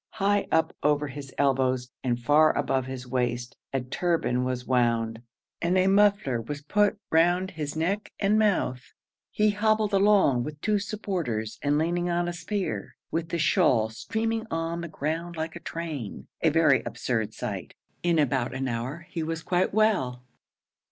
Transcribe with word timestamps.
High 0.13 0.47
up 0.51 0.75
under 0.81 1.05
his 1.05 1.31
elbows, 1.37 1.91
and 2.03 2.19
far 2.19 2.57
above 2.57 2.87
his 2.87 3.05
waist, 3.05 3.55
a 3.71 3.81
turban 3.81 4.43
was 4.43 4.65
wound, 4.65 5.21
and 5.61 5.77
a 5.77 5.85
muffler 5.85 6.41
was 6.41 6.63
put 6.63 6.97
round 7.11 7.51
his 7.51 7.75
neck 7.75 8.11
and 8.19 8.39
mouth; 8.39 8.81
he 9.29 9.51
hobbled 9.51 9.93
along 9.93 10.43
with 10.43 10.59
two 10.59 10.79
supporters 10.79 11.59
and 11.61 11.77
leaning 11.77 12.09
on 12.09 12.27
a 12.27 12.33
spear, 12.33 12.95
with 13.11 13.29
the 13.29 13.37
shawl 13.37 13.89
streaming 13.89 14.47
on 14.49 14.81
the 14.81 14.87
ground 14.87 15.35
like 15.35 15.55
a 15.55 15.59
train 15.59 16.25
a 16.41 16.49
very 16.49 16.81
absurd 16.83 17.35
sight. 17.35 17.75
In 18.01 18.17
about 18.17 18.55
an 18.55 18.67
hour 18.67 19.05
he 19.07 19.21
was 19.21 19.43
quite 19.43 19.71
well. 19.71 20.23